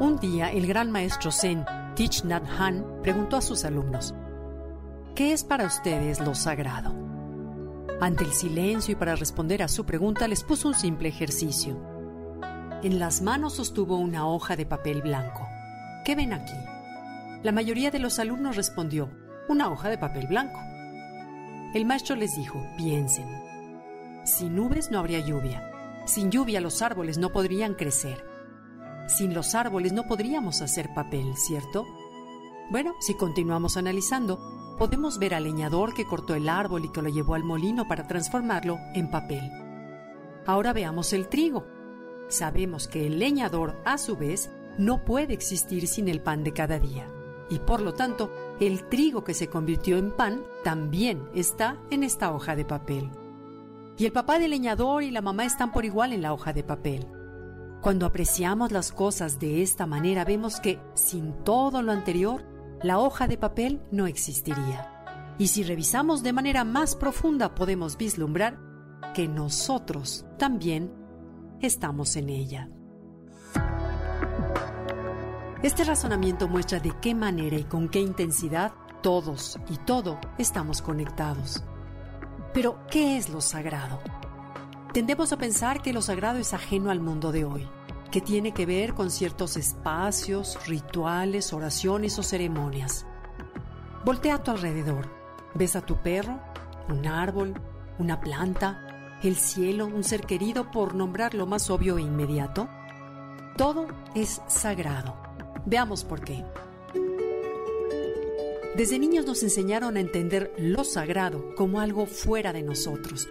[0.00, 1.64] Un día, el gran maestro Zen,
[1.96, 4.14] Thich Nhat Hanh, preguntó a sus alumnos,
[5.16, 6.94] ¿qué es para ustedes lo sagrado?
[8.00, 11.76] Ante el silencio y para responder a su pregunta les puso un simple ejercicio.
[12.84, 15.48] En las manos sostuvo una hoja de papel blanco.
[16.04, 16.54] ¿Qué ven aquí?
[17.42, 19.10] La mayoría de los alumnos respondió,
[19.48, 20.60] una hoja de papel blanco.
[21.74, 23.26] El maestro les dijo, piensen.
[24.22, 25.72] Sin nubes no habría lluvia.
[26.04, 28.27] Sin lluvia los árboles no podrían crecer.
[29.08, 31.86] Sin los árboles no podríamos hacer papel, ¿cierto?
[32.70, 34.38] Bueno, si continuamos analizando,
[34.78, 38.06] podemos ver al leñador que cortó el árbol y que lo llevó al molino para
[38.06, 39.50] transformarlo en papel.
[40.46, 41.66] Ahora veamos el trigo.
[42.28, 46.78] Sabemos que el leñador, a su vez, no puede existir sin el pan de cada
[46.78, 47.06] día.
[47.48, 52.30] Y por lo tanto, el trigo que se convirtió en pan también está en esta
[52.30, 53.10] hoja de papel.
[53.96, 56.62] Y el papá del leñador y la mamá están por igual en la hoja de
[56.62, 57.17] papel.
[57.80, 62.44] Cuando apreciamos las cosas de esta manera vemos que, sin todo lo anterior,
[62.82, 65.36] la hoja de papel no existiría.
[65.38, 68.58] Y si revisamos de manera más profunda podemos vislumbrar
[69.14, 70.92] que nosotros también
[71.60, 72.68] estamos en ella.
[75.62, 78.72] Este razonamiento muestra de qué manera y con qué intensidad
[79.02, 81.62] todos y todo estamos conectados.
[82.52, 84.00] Pero, ¿qué es lo sagrado?
[84.98, 87.68] Tendemos a pensar que lo sagrado es ajeno al mundo de hoy,
[88.10, 93.06] que tiene que ver con ciertos espacios, rituales, oraciones o ceremonias.
[94.04, 95.08] Voltea a tu alrededor.
[95.54, 96.40] ¿Ves a tu perro?
[96.88, 97.54] ¿Un árbol?
[98.00, 99.20] ¿Una planta?
[99.22, 99.86] ¿El cielo?
[99.86, 102.68] ¿Un ser querido por nombrar lo más obvio e inmediato?
[103.56, 105.16] Todo es sagrado.
[105.64, 106.44] Veamos por qué.
[108.76, 113.28] Desde niños nos enseñaron a entender lo sagrado como algo fuera de nosotros,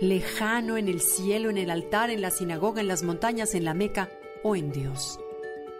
[0.00, 3.74] lejano en el cielo, en el altar, en la sinagoga, en las montañas, en la
[3.74, 4.10] Meca
[4.42, 5.18] o en Dios.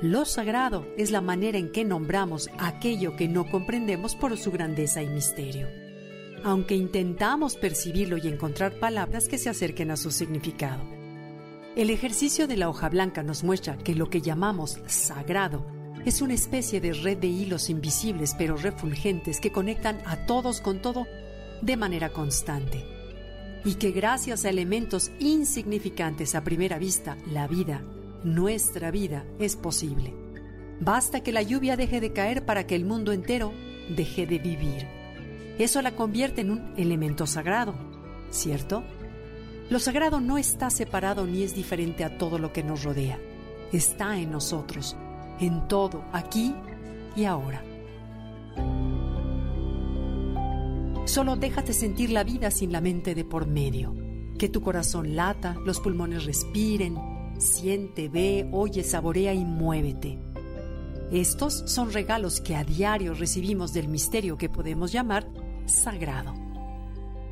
[0.00, 5.02] Lo sagrado es la manera en que nombramos aquello que no comprendemos por su grandeza
[5.02, 5.68] y misterio,
[6.44, 10.82] aunque intentamos percibirlo y encontrar palabras que se acerquen a su significado.
[11.76, 15.64] El ejercicio de la hoja blanca nos muestra que lo que llamamos sagrado
[16.04, 20.80] es una especie de red de hilos invisibles pero refulgentes que conectan a todos con
[20.80, 21.06] todo
[21.60, 22.97] de manera constante
[23.68, 27.82] y que gracias a elementos insignificantes a primera vista, la vida,
[28.24, 30.14] nuestra vida, es posible.
[30.80, 33.52] Basta que la lluvia deje de caer para que el mundo entero
[33.94, 34.86] deje de vivir.
[35.58, 37.74] Eso la convierte en un elemento sagrado,
[38.30, 38.84] ¿cierto?
[39.68, 43.18] Lo sagrado no está separado ni es diferente a todo lo que nos rodea.
[43.70, 44.96] Está en nosotros,
[45.40, 46.54] en todo, aquí
[47.16, 47.67] y ahora.
[51.08, 53.94] Solo déjate sentir la vida sin la mente de por medio.
[54.38, 56.98] Que tu corazón lata, los pulmones respiren,
[57.38, 60.18] siente, ve, oye, saborea y muévete.
[61.10, 65.26] Estos son regalos que a diario recibimos del misterio que podemos llamar
[65.64, 66.34] sagrado.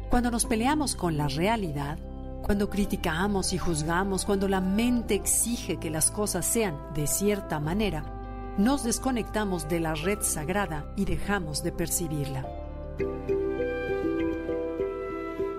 [0.08, 1.98] Cuando nos peleamos con la realidad,
[2.44, 8.54] cuando criticamos y juzgamos, cuando la mente exige que las cosas sean de cierta manera,
[8.56, 12.46] nos desconectamos de la red sagrada y dejamos de percibirla.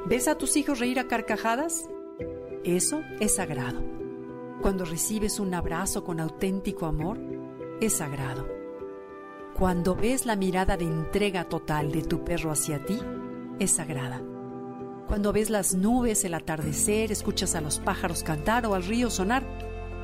[0.10, 1.90] ¿Ves a tus hijos reír a carcajadas?
[2.64, 3.84] Eso es sagrado.
[4.62, 7.20] Cuando recibes un abrazo con auténtico amor,
[7.82, 8.48] es sagrado.
[9.54, 12.98] Cuando ves la mirada de entrega total de tu perro hacia ti,
[13.60, 14.22] es sagrada.
[15.08, 19.44] Cuando ves las nubes, el atardecer, escuchas a los pájaros cantar o al río sonar,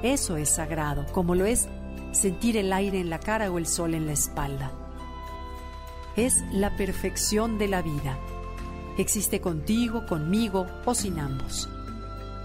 [0.02, 1.70] eso es sagrado, como lo es
[2.12, 4.74] sentir el aire en la cara o el sol en la espalda.
[6.18, 8.20] Es la perfección de la vida
[8.98, 11.70] Existe contigo, conmigo o sin ambos.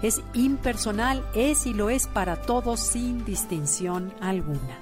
[0.01, 4.79] Es impersonal, es y lo es para todos sin distinción alguna.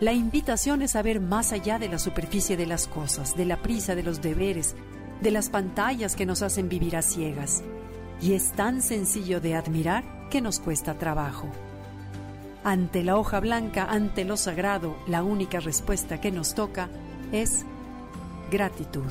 [0.00, 3.56] La invitación es a ver más allá de la superficie de las cosas, de la
[3.56, 4.76] prisa de los deberes,
[5.20, 7.64] de las pantallas que nos hacen vivir a ciegas.
[8.20, 11.48] Y es tan sencillo de admirar que nos cuesta trabajo.
[12.62, 16.88] Ante la hoja blanca, ante lo sagrado, la única respuesta que nos toca
[17.32, 17.64] es
[18.50, 19.10] gratitud.